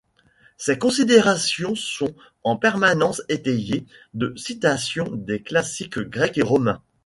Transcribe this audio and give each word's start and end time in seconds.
Ses 0.57 0.79
considérations 0.79 1.75
sont 1.75 2.15
en 2.43 2.57
permanence 2.57 3.21
étayées 3.29 3.85
de 4.15 4.33
citations 4.35 5.11
des 5.11 5.43
classiques 5.43 5.99
grecs 5.99 6.39
et 6.39 6.41
romains. 6.41 6.81